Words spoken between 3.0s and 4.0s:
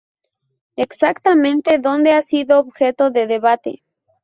de debate.